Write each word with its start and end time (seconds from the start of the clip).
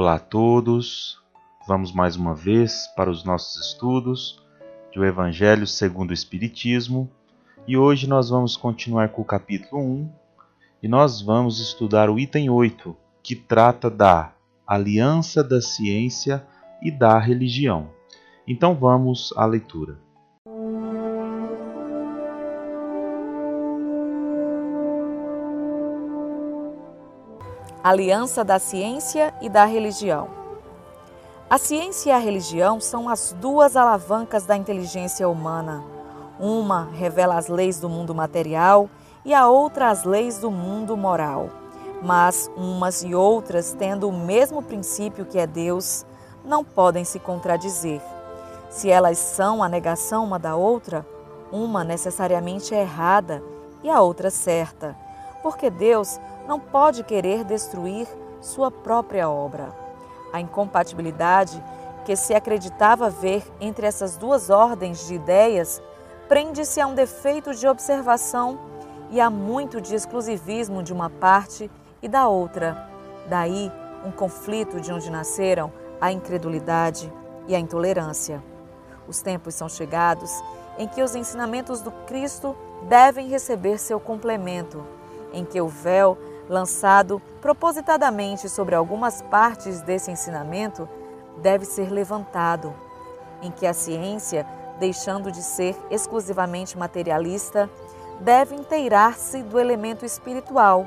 Olá 0.00 0.14
a 0.14 0.20
todos, 0.20 1.18
vamos 1.66 1.90
mais 1.90 2.14
uma 2.14 2.32
vez 2.32 2.86
para 2.94 3.10
os 3.10 3.24
nossos 3.24 3.66
estudos 3.66 4.40
do 4.94 5.04
Evangelho 5.04 5.66
segundo 5.66 6.10
o 6.10 6.14
Espiritismo 6.14 7.10
e 7.66 7.76
hoje 7.76 8.08
nós 8.08 8.30
vamos 8.30 8.56
continuar 8.56 9.08
com 9.08 9.22
o 9.22 9.24
capítulo 9.24 9.82
1 9.82 10.12
e 10.84 10.86
nós 10.86 11.20
vamos 11.20 11.58
estudar 11.58 12.08
o 12.10 12.16
item 12.16 12.48
8 12.48 12.96
que 13.24 13.34
trata 13.34 13.90
da 13.90 14.32
aliança 14.64 15.42
da 15.42 15.60
ciência 15.60 16.46
e 16.80 16.92
da 16.92 17.18
religião. 17.18 17.90
Então 18.46 18.76
vamos 18.76 19.34
à 19.36 19.46
leitura. 19.46 19.98
Aliança 27.88 28.44
da 28.44 28.58
ciência 28.58 29.32
e 29.40 29.48
da 29.48 29.64
religião. 29.64 30.28
A 31.48 31.56
ciência 31.56 32.10
e 32.10 32.12
a 32.12 32.18
religião 32.18 32.82
são 32.82 33.08
as 33.08 33.34
duas 33.40 33.76
alavancas 33.76 34.44
da 34.44 34.54
inteligência 34.54 35.26
humana. 35.26 35.82
Uma 36.38 36.90
revela 36.92 37.38
as 37.38 37.48
leis 37.48 37.80
do 37.80 37.88
mundo 37.88 38.14
material 38.14 38.90
e 39.24 39.32
a 39.32 39.48
outra 39.48 39.88
as 39.88 40.04
leis 40.04 40.36
do 40.36 40.50
mundo 40.50 40.98
moral. 40.98 41.48
Mas 42.02 42.50
umas 42.58 43.02
e 43.02 43.14
outras, 43.14 43.72
tendo 43.72 44.06
o 44.06 44.12
mesmo 44.12 44.62
princípio 44.62 45.24
que 45.24 45.38
é 45.38 45.46
Deus, 45.46 46.04
não 46.44 46.62
podem 46.62 47.06
se 47.06 47.18
contradizer. 47.18 48.02
Se 48.68 48.90
elas 48.90 49.16
são 49.16 49.62
a 49.62 49.68
negação 49.68 50.24
uma 50.24 50.38
da 50.38 50.54
outra, 50.54 51.06
uma 51.50 51.82
necessariamente 51.84 52.74
é 52.74 52.82
errada 52.82 53.42
e 53.82 53.88
a 53.88 54.02
outra 54.02 54.28
certa, 54.28 54.94
porque 55.42 55.70
Deus 55.70 56.20
não 56.48 56.58
pode 56.58 57.04
querer 57.04 57.44
destruir 57.44 58.08
sua 58.40 58.70
própria 58.70 59.28
obra. 59.28 59.68
A 60.32 60.40
incompatibilidade 60.40 61.62
que 62.06 62.16
se 62.16 62.34
acreditava 62.34 63.10
ver 63.10 63.44
entre 63.60 63.86
essas 63.86 64.16
duas 64.16 64.48
ordens 64.48 65.06
de 65.06 65.14
ideias 65.14 65.82
prende-se 66.26 66.80
a 66.80 66.86
um 66.86 66.94
defeito 66.94 67.54
de 67.54 67.68
observação 67.68 68.58
e 69.10 69.20
a 69.20 69.28
muito 69.28 69.78
de 69.78 69.94
exclusivismo 69.94 70.82
de 70.82 70.90
uma 70.90 71.10
parte 71.10 71.70
e 72.00 72.08
da 72.08 72.28
outra. 72.28 72.88
Daí, 73.28 73.70
um 74.02 74.10
conflito 74.10 74.80
de 74.80 74.90
onde 74.90 75.10
nasceram 75.10 75.70
a 76.00 76.10
incredulidade 76.10 77.12
e 77.46 77.54
a 77.54 77.58
intolerância. 77.58 78.42
Os 79.06 79.20
tempos 79.20 79.54
são 79.54 79.68
chegados 79.68 80.32
em 80.78 80.88
que 80.88 81.02
os 81.02 81.14
ensinamentos 81.14 81.82
do 81.82 81.90
Cristo 82.06 82.56
devem 82.88 83.28
receber 83.28 83.78
seu 83.78 84.00
complemento, 84.00 84.82
em 85.32 85.44
que 85.44 85.60
o 85.60 85.68
véu 85.68 86.16
lançado 86.48 87.20
propositadamente 87.40 88.48
sobre 88.48 88.74
algumas 88.74 89.22
partes 89.22 89.80
desse 89.82 90.10
ensinamento, 90.10 90.88
deve 91.42 91.64
ser 91.64 91.90
levantado, 91.90 92.74
em 93.42 93.50
que 93.50 93.66
a 93.66 93.72
ciência, 93.72 94.46
deixando 94.80 95.30
de 95.30 95.42
ser 95.42 95.76
exclusivamente 95.90 96.76
materialista, 96.76 97.70
deve 98.20 98.54
inteirar-se 98.54 99.42
do 99.42 99.58
elemento 99.58 100.04
espiritual, 100.04 100.86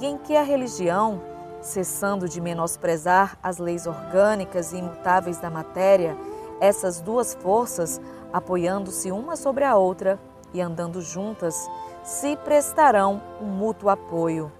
e 0.00 0.06
em 0.06 0.16
que 0.16 0.36
a 0.36 0.42
religião, 0.42 1.20
cessando 1.60 2.28
de 2.28 2.40
menosprezar 2.40 3.36
as 3.42 3.58
leis 3.58 3.86
orgânicas 3.86 4.72
e 4.72 4.78
imutáveis 4.78 5.38
da 5.38 5.50
matéria, 5.50 6.16
essas 6.60 7.00
duas 7.00 7.34
forças, 7.34 8.00
apoiando-se 8.32 9.10
uma 9.10 9.36
sobre 9.36 9.64
a 9.64 9.76
outra 9.76 10.18
e 10.54 10.60
andando 10.60 11.02
juntas, 11.02 11.68
se 12.02 12.36
prestarão 12.36 13.20
um 13.40 13.46
mútuo 13.46 13.90
apoio. 13.90 14.50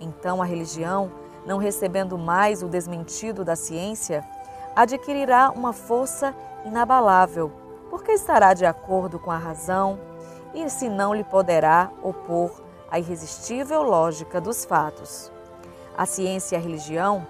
Então 0.00 0.40
a 0.40 0.44
religião, 0.44 1.12
não 1.46 1.58
recebendo 1.58 2.16
mais 2.16 2.62
o 2.62 2.68
desmentido 2.68 3.44
da 3.44 3.54
ciência, 3.54 4.24
adquirirá 4.74 5.50
uma 5.50 5.72
força 5.72 6.34
inabalável, 6.64 7.52
porque 7.90 8.12
estará 8.12 8.54
de 8.54 8.64
acordo 8.64 9.18
com 9.18 9.30
a 9.30 9.36
razão 9.36 9.98
e 10.54 10.68
se 10.70 10.88
não 10.88 11.14
lhe 11.14 11.24
poderá 11.24 11.90
opor 12.02 12.50
a 12.90 12.98
irresistível 12.98 13.82
lógica 13.82 14.40
dos 14.40 14.64
fatos. 14.64 15.30
A 15.96 16.06
ciência 16.06 16.56
e 16.56 16.58
a 16.58 16.62
religião 16.62 17.26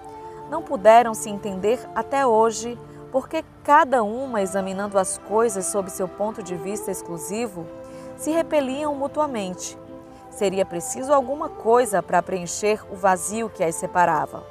não 0.49 0.61
puderam 0.61 1.13
se 1.13 1.29
entender 1.29 1.79
até 1.93 2.25
hoje, 2.25 2.79
porque 3.11 3.43
cada 3.63 4.03
uma, 4.03 4.41
examinando 4.41 4.97
as 4.97 5.17
coisas 5.17 5.65
sob 5.65 5.89
seu 5.91 6.07
ponto 6.07 6.41
de 6.41 6.55
vista 6.55 6.89
exclusivo, 6.89 7.65
se 8.17 8.31
repeliam 8.31 8.95
mutuamente 8.95 9.77
seria 10.31 10.65
preciso 10.65 11.13
alguma 11.13 11.49
coisa 11.49 12.01
para 12.01 12.23
preencher 12.23 12.81
o 12.91 12.95
vazio 12.95 13.49
que 13.49 13.63
as 13.63 13.75
separava, 13.75 14.43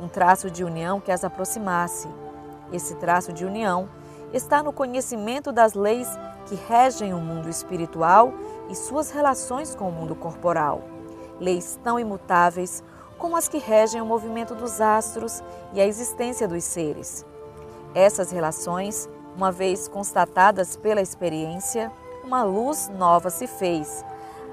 um 0.00 0.06
traço 0.06 0.50
de 0.50 0.62
união 0.62 1.00
que 1.00 1.10
as 1.10 1.24
aproximasse. 1.24 2.08
Esse 2.72 2.94
traço 2.96 3.32
de 3.32 3.44
união 3.44 3.88
está 4.32 4.62
no 4.62 4.72
conhecimento 4.72 5.50
das 5.50 5.74
leis 5.74 6.08
que 6.46 6.54
regem 6.54 7.14
o 7.14 7.18
mundo 7.18 7.48
espiritual 7.48 8.32
e 8.68 8.74
suas 8.74 9.10
relações 9.10 9.74
com 9.74 9.88
o 9.88 9.92
mundo 9.92 10.14
corporal. 10.14 10.82
Leis 11.40 11.78
tão 11.82 11.98
imutáveis 11.98 12.84
como 13.18 13.36
as 13.36 13.48
que 13.48 13.58
regem 13.58 14.00
o 14.00 14.06
movimento 14.06 14.54
dos 14.54 14.80
astros 14.80 15.42
e 15.72 15.80
a 15.80 15.86
existência 15.86 16.46
dos 16.46 16.62
seres. 16.64 17.24
Essas 17.94 18.30
relações, 18.30 19.08
uma 19.36 19.50
vez 19.50 19.88
constatadas 19.88 20.76
pela 20.76 21.00
experiência, 21.00 21.90
uma 22.24 22.42
luz 22.42 22.88
nova 22.88 23.30
se 23.30 23.46
fez. 23.46 24.04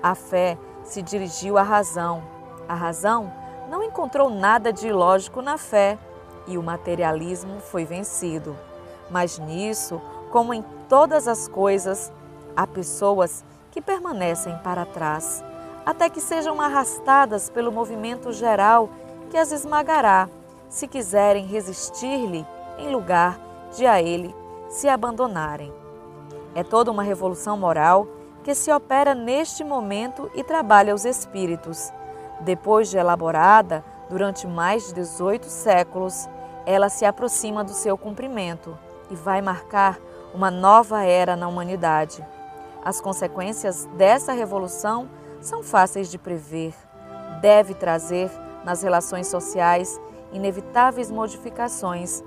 A 0.03 0.15
fé 0.15 0.57
se 0.83 1.01
dirigiu 1.01 1.57
à 1.57 1.63
razão. 1.63 2.23
A 2.67 2.73
razão 2.73 3.31
não 3.69 3.83
encontrou 3.83 4.29
nada 4.29 4.73
de 4.73 4.87
ilógico 4.87 5.41
na 5.41 5.57
fé 5.57 5.97
e 6.47 6.57
o 6.57 6.63
materialismo 6.63 7.59
foi 7.59 7.85
vencido. 7.85 8.55
Mas 9.09 9.37
nisso, 9.37 10.01
como 10.31 10.53
em 10.53 10.63
todas 10.89 11.27
as 11.27 11.47
coisas, 11.47 12.11
há 12.55 12.65
pessoas 12.65 13.43
que 13.69 13.81
permanecem 13.81 14.57
para 14.63 14.85
trás, 14.85 15.43
até 15.85 16.09
que 16.09 16.19
sejam 16.19 16.59
arrastadas 16.59 17.49
pelo 17.49 17.71
movimento 17.71 18.31
geral 18.31 18.89
que 19.29 19.37
as 19.37 19.51
esmagará, 19.51 20.27
se 20.67 20.87
quiserem 20.87 21.45
resistir-lhe 21.45 22.45
em 22.77 22.91
lugar 22.91 23.39
de 23.75 23.85
a 23.85 24.01
ele 24.01 24.35
se 24.69 24.89
abandonarem. 24.89 25.71
É 26.55 26.63
toda 26.63 26.91
uma 26.91 27.03
revolução 27.03 27.57
moral 27.57 28.07
que 28.43 28.55
se 28.55 28.71
opera 28.71 29.13
neste 29.13 29.63
momento 29.63 30.29
e 30.33 30.43
trabalha 30.43 30.95
os 30.95 31.05
espíritos. 31.05 31.91
Depois 32.39 32.89
de 32.89 32.97
elaborada, 32.97 33.83
durante 34.09 34.47
mais 34.47 34.87
de 34.87 34.95
18 34.95 35.47
séculos, 35.47 36.27
ela 36.65 36.89
se 36.89 37.05
aproxima 37.05 37.63
do 37.63 37.73
seu 37.73 37.97
cumprimento 37.97 38.77
e 39.09 39.15
vai 39.15 39.41
marcar 39.41 39.99
uma 40.33 40.49
nova 40.49 41.03
era 41.03 41.35
na 41.35 41.47
humanidade. 41.47 42.25
As 42.83 42.99
consequências 42.99 43.85
dessa 43.97 44.33
revolução 44.33 45.09
são 45.39 45.61
fáceis 45.61 46.09
de 46.09 46.17
prever. 46.17 46.73
Deve 47.41 47.73
trazer 47.73 48.31
nas 48.63 48.81
relações 48.81 49.27
sociais 49.27 49.99
inevitáveis 50.31 51.11
modificações, 51.11 52.23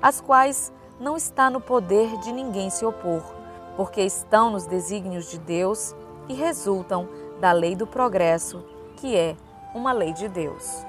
às 0.00 0.20
quais 0.20 0.72
não 1.00 1.16
está 1.16 1.50
no 1.50 1.60
poder 1.60 2.16
de 2.18 2.32
ninguém 2.32 2.70
se 2.70 2.84
opor 2.84 3.35
porque 3.76 4.02
estão 4.02 4.50
nos 4.50 4.66
desígnios 4.66 5.30
de 5.30 5.38
Deus 5.38 5.94
e 6.28 6.34
resultam 6.34 7.08
da 7.40 7.52
lei 7.52 7.76
do 7.76 7.86
progresso, 7.86 8.64
que 8.96 9.14
é 9.14 9.36
uma 9.74 9.92
lei 9.92 10.12
de 10.12 10.28
Deus. 10.28 10.84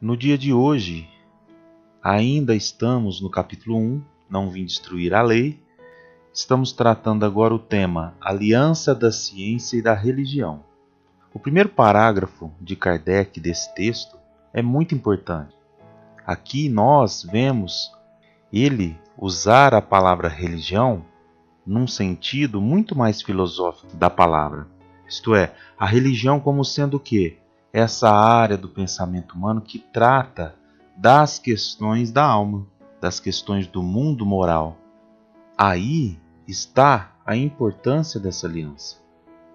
No 0.00 0.16
dia 0.16 0.38
de 0.38 0.52
hoje, 0.52 1.08
ainda 2.00 2.54
estamos 2.54 3.20
no 3.20 3.28
capítulo 3.28 3.76
1, 3.76 4.02
Não 4.30 4.48
Vim 4.48 4.64
Destruir 4.64 5.12
a 5.12 5.22
Lei. 5.22 5.60
Estamos 6.32 6.72
tratando 6.72 7.26
agora 7.26 7.52
o 7.52 7.58
tema 7.58 8.14
Aliança 8.20 8.94
da 8.94 9.10
Ciência 9.10 9.76
e 9.76 9.82
da 9.82 9.94
Religião. 9.94 10.62
O 11.34 11.40
primeiro 11.40 11.68
parágrafo 11.68 12.52
de 12.60 12.76
Kardec 12.76 13.40
desse 13.40 13.74
texto 13.74 14.17
é 14.58 14.62
muito 14.62 14.92
importante. 14.92 15.54
Aqui 16.26 16.68
nós 16.68 17.22
vemos 17.22 17.92
ele 18.52 18.98
usar 19.16 19.72
a 19.72 19.80
palavra 19.80 20.28
religião 20.28 21.04
num 21.64 21.86
sentido 21.86 22.60
muito 22.60 22.96
mais 22.98 23.22
filosófico 23.22 23.96
da 23.96 24.10
palavra. 24.10 24.66
Isto 25.08 25.34
é, 25.34 25.54
a 25.78 25.86
religião 25.86 26.40
como 26.40 26.64
sendo 26.64 26.96
o 26.96 27.00
quê? 27.00 27.38
Essa 27.72 28.10
área 28.10 28.56
do 28.56 28.68
pensamento 28.68 29.36
humano 29.36 29.60
que 29.60 29.78
trata 29.78 30.56
das 30.96 31.38
questões 31.38 32.10
da 32.10 32.24
alma, 32.24 32.66
das 33.00 33.20
questões 33.20 33.66
do 33.66 33.80
mundo 33.80 34.26
moral. 34.26 34.76
Aí 35.56 36.18
está 36.48 37.12
a 37.24 37.36
importância 37.36 38.18
dessa 38.18 38.48
aliança. 38.48 38.96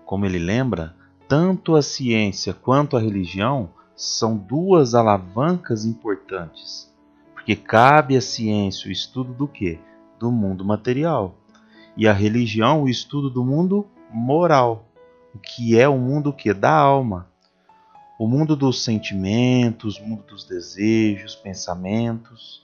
Como 0.05 0.25
ele 0.25 0.39
lembra, 0.39 0.95
tanto 1.27 1.75
a 1.75 1.81
ciência 1.81 2.53
quanto 2.53 2.95
a 2.95 3.01
religião 3.01 3.69
são 3.95 4.38
duas 4.38 4.95
alavancas 4.95 5.86
importantes, 5.86 6.92
porque 7.34 7.56
cabe 7.56 8.18
à 8.18 8.22
ciência 8.22 8.90
o 8.90 8.92
estudo 8.92 9.34
do 9.34 9.48
que? 9.48 9.80
Do 10.19 10.31
mundo 10.31 10.66
material, 10.66 11.36
e 11.95 12.07
à 12.07 12.13
religião 12.13 12.84
o 12.84 12.90
estudo 12.90 13.30
do 13.30 13.44
mundo 13.44 13.88
moral, 14.12 14.86
o 15.34 15.40
que 15.40 15.80
é 15.80 15.88
o 15.88 15.98
mundo 15.98 16.34
que 16.34 16.54
da 16.54 16.74
alma, 16.74 17.28
o 18.19 18.28
mundo 18.28 18.56
dos 18.56 18.84
sentimentos, 18.84 19.98
o 19.98 20.04
mundo 20.04 20.24
dos 20.24 20.44
desejos, 20.44 21.36
pensamentos, 21.36 22.63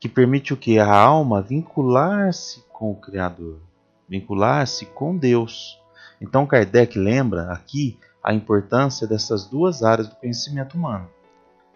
que 0.00 0.08
permite 0.08 0.52
o 0.52 0.56
que 0.56 0.78
a 0.78 0.92
alma 0.92 1.42
vincular-se 1.42 2.64
com 2.72 2.92
o 2.92 2.96
Criador, 2.96 3.60
vincular-se 4.08 4.86
com 4.86 5.16
Deus. 5.16 5.78
Então 6.20 6.46
Kardec 6.46 6.98
lembra 6.98 7.52
aqui 7.52 7.98
a 8.28 8.34
importância 8.34 9.06
dessas 9.06 9.46
duas 9.46 9.82
áreas 9.82 10.06
do 10.06 10.16
conhecimento 10.16 10.76
humano. 10.76 11.08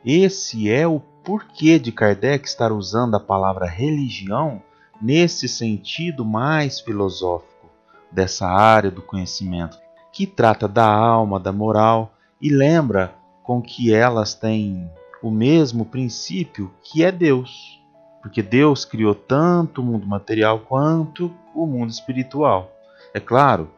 Esse 0.05 0.71
é 0.71 0.87
o 0.87 1.01
porquê 1.01 1.79
de 1.79 1.91
Kardec 1.91 2.47
estar 2.47 2.71
usando 2.71 3.15
a 3.15 3.21
palavra 3.21 3.65
religião 3.65 4.63
nesse 5.01 5.49
sentido 5.49 6.27
mais 6.27 6.79
filosófico 6.79 7.71
dessa 8.11 8.47
área 8.47 8.91
do 8.91 9.01
conhecimento, 9.01 9.79
que 10.13 10.27
trata 10.27 10.69
da 10.69 10.85
alma, 10.85 11.41
da 11.41 11.53
moral 11.53 12.13
e 12.39 12.51
lembra 12.51 13.15
com 13.43 13.63
que 13.63 13.95
elas 13.95 14.35
têm 14.35 14.91
o 15.23 15.31
mesmo 15.31 15.87
princípio 15.87 16.71
que 16.83 17.03
é 17.03 17.11
Deus. 17.11 17.81
Porque 18.21 18.43
Deus 18.43 18.85
criou 18.85 19.15
tanto 19.15 19.81
o 19.81 19.85
mundo 19.85 20.07
material 20.07 20.59
quanto 20.59 21.33
o 21.55 21.67
mundo 21.67 21.89
espiritual. 21.89 22.71
É 23.15 23.21
claro 23.21 23.71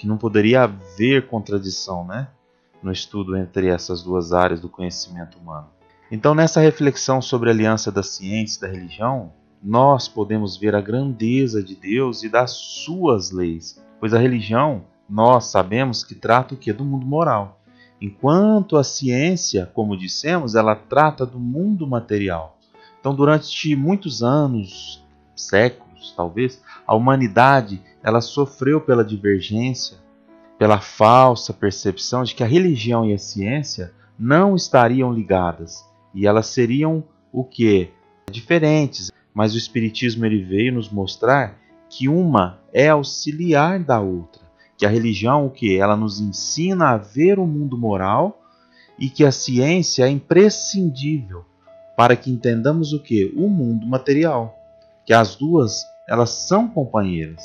que 0.00 0.06
não 0.06 0.16
poderia 0.16 0.62
haver 0.62 1.26
contradição 1.26 2.06
né, 2.06 2.26
no 2.82 2.90
estudo 2.90 3.36
entre 3.36 3.68
essas 3.68 4.02
duas 4.02 4.32
áreas 4.32 4.58
do 4.58 4.66
conhecimento 4.66 5.36
humano. 5.38 5.68
Então, 6.10 6.34
nessa 6.34 6.58
reflexão 6.58 7.20
sobre 7.20 7.50
a 7.50 7.52
aliança 7.52 7.92
da 7.92 8.02
ciência 8.02 8.56
e 8.56 8.60
da 8.62 8.68
religião, 8.74 9.30
nós 9.62 10.08
podemos 10.08 10.56
ver 10.56 10.74
a 10.74 10.80
grandeza 10.80 11.62
de 11.62 11.76
Deus 11.76 12.22
e 12.22 12.30
das 12.30 12.52
suas 12.52 13.30
leis, 13.30 13.78
pois 14.00 14.14
a 14.14 14.18
religião, 14.18 14.84
nós 15.06 15.48
sabemos 15.50 16.02
que 16.02 16.14
trata 16.14 16.54
o 16.54 16.56
que 16.56 16.72
do 16.72 16.82
mundo 16.82 17.04
moral, 17.04 17.60
enquanto 18.00 18.78
a 18.78 18.82
ciência, 18.82 19.70
como 19.74 19.98
dissemos, 19.98 20.54
ela 20.54 20.74
trata 20.74 21.26
do 21.26 21.38
mundo 21.38 21.86
material. 21.86 22.56
Então, 22.98 23.14
durante 23.14 23.76
muitos 23.76 24.22
anos, 24.22 25.04
séculos, 25.36 25.89
talvez, 26.16 26.62
a 26.86 26.94
humanidade 26.94 27.82
ela 28.02 28.20
sofreu 28.20 28.80
pela 28.80 29.04
divergência, 29.04 29.98
pela 30.58 30.80
falsa 30.80 31.52
percepção 31.52 32.22
de 32.22 32.34
que 32.34 32.42
a 32.42 32.46
religião 32.46 33.04
e 33.04 33.12
a 33.12 33.18
ciência 33.18 33.92
não 34.18 34.54
estariam 34.54 35.12
ligadas 35.12 35.84
e 36.14 36.26
elas 36.26 36.46
seriam 36.46 37.04
o 37.32 37.44
que? 37.44 37.90
Diferentes. 38.30 39.10
Mas 39.32 39.54
o 39.54 39.58
Espiritismo 39.58 40.26
ele 40.26 40.42
veio 40.42 40.74
nos 40.74 40.90
mostrar 40.90 41.58
que 41.88 42.08
uma 42.08 42.60
é 42.72 42.88
auxiliar 42.88 43.78
da 43.80 44.00
outra. 44.00 44.42
Que 44.76 44.84
a 44.84 44.88
religião, 44.88 45.46
o 45.46 45.50
que? 45.50 45.78
Ela 45.78 45.96
nos 45.96 46.20
ensina 46.20 46.90
a 46.90 46.96
ver 46.96 47.38
o 47.38 47.46
mundo 47.46 47.78
moral 47.78 48.42
e 48.98 49.08
que 49.08 49.24
a 49.24 49.32
ciência 49.32 50.04
é 50.04 50.08
imprescindível 50.08 51.44
para 51.96 52.16
que 52.16 52.30
entendamos 52.30 52.92
o 52.92 53.02
que? 53.02 53.32
O 53.36 53.48
mundo 53.48 53.86
material. 53.86 54.59
Que 55.04 55.12
as 55.12 55.36
duas, 55.36 55.84
elas 56.08 56.30
são 56.30 56.68
companheiras. 56.68 57.42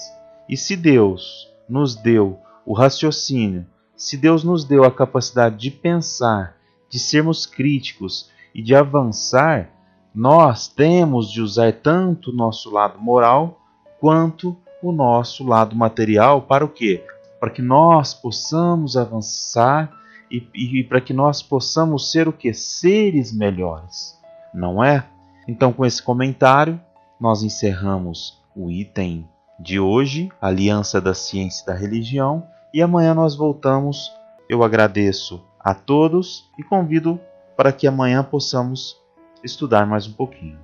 E 0.47 0.55
se 0.55 0.75
Deus 0.75 1.49
nos 1.67 1.95
deu 1.95 2.39
o 2.65 2.73
raciocínio, 2.73 3.65
se 3.95 4.17
Deus 4.17 4.43
nos 4.43 4.63
deu 4.63 4.83
a 4.83 4.91
capacidade 4.91 5.57
de 5.57 5.71
pensar, 5.71 6.55
de 6.89 6.99
sermos 6.99 7.45
críticos, 7.45 8.29
e 8.55 8.61
de 8.61 8.73
avançar, 8.73 9.69
nós 10.13 10.69
temos 10.69 11.29
de 11.29 11.41
usar 11.41 11.73
tanto 11.73 12.31
o 12.31 12.33
nosso 12.33 12.71
lado 12.71 12.97
moral 13.01 13.59
quanto 13.99 14.55
o 14.81 14.93
nosso 14.93 15.45
lado 15.45 15.75
material 15.75 16.43
para 16.43 16.63
o 16.63 16.69
quê? 16.69 17.03
Para 17.37 17.49
que 17.49 17.61
nós 17.61 18.13
possamos 18.13 18.95
avançar 18.95 19.91
e, 20.31 20.47
e, 20.55 20.79
e 20.79 20.83
para 20.85 21.01
que 21.01 21.11
nós 21.11 21.41
possamos 21.41 22.11
ser 22.11 22.29
o 22.29 22.33
que? 22.33 22.53
Seres 22.53 23.35
melhores, 23.35 24.17
não 24.53 24.81
é? 24.81 25.05
Então, 25.49 25.73
com 25.73 25.85
esse 25.85 26.01
comentário, 26.01 26.79
nós 27.19 27.43
encerramos 27.43 28.41
o 28.55 28.69
item 28.69 29.27
de 29.59 29.79
hoje, 29.79 30.29
Aliança 30.41 30.99
da 30.99 31.13
Ciência 31.13 31.63
e 31.63 31.67
da 31.67 31.73
Religião, 31.73 32.45
e 32.73 32.81
amanhã 32.81 33.13
nós 33.13 33.35
voltamos. 33.35 34.11
Eu 34.49 34.63
agradeço 34.63 35.43
a 35.59 35.73
todos 35.73 36.49
e 36.57 36.63
convido 36.63 37.19
para 37.55 37.71
que 37.71 37.87
amanhã 37.87 38.23
possamos 38.23 38.97
estudar 39.43 39.85
mais 39.85 40.07
um 40.07 40.13
pouquinho. 40.13 40.59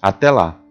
Até 0.00 0.30
lá! 0.30 0.61